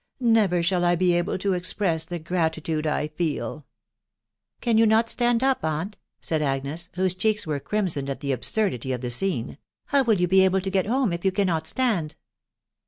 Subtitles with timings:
[0.19, 3.67] ec Never shall I be able to express the gratitude I feel!""
[4.59, 8.93] Can you not stand up, aunt?" said Agnes, whose cheeks were crimsoned at the absurdity
[8.93, 9.59] of the scene."
[9.89, 12.15] How will you he able to get home if you cannot stand